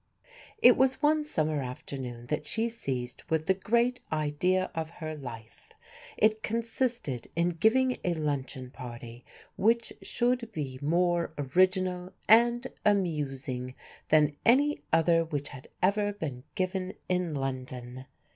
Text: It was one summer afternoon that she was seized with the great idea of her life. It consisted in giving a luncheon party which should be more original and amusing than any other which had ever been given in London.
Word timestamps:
It 0.63 0.77
was 0.77 1.03
one 1.03 1.23
summer 1.23 1.61
afternoon 1.61 2.25
that 2.25 2.47
she 2.47 2.63
was 2.63 2.75
seized 2.75 3.21
with 3.29 3.45
the 3.45 3.53
great 3.53 4.01
idea 4.11 4.71
of 4.73 4.89
her 4.89 5.13
life. 5.15 5.73
It 6.17 6.41
consisted 6.41 7.27
in 7.35 7.49
giving 7.49 7.99
a 8.03 8.15
luncheon 8.15 8.71
party 8.71 9.23
which 9.57 9.93
should 10.01 10.51
be 10.53 10.79
more 10.81 11.35
original 11.37 12.13
and 12.27 12.65
amusing 12.83 13.75
than 14.09 14.35
any 14.43 14.79
other 14.91 15.23
which 15.23 15.49
had 15.49 15.67
ever 15.83 16.13
been 16.13 16.45
given 16.55 16.95
in 17.07 17.35
London. 17.35 18.05